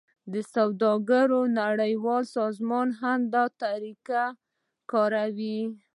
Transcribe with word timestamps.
د 0.33 0.35
سوداګرۍ 0.53 1.43
نړیوال 1.59 2.23
سازمان 2.37 2.87
هم 3.01 3.19
دا 3.33 3.45
طریقه 3.63 4.23
کاروي 4.91 5.59